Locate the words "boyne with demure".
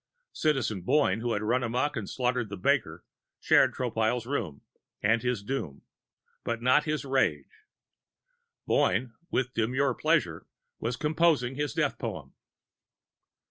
8.65-9.93